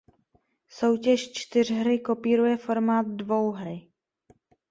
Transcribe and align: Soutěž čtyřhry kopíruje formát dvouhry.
Soutěž 0.69 1.31
čtyřhry 1.33 1.99
kopíruje 1.99 2.57
formát 2.57 3.07
dvouhry. 3.07 3.87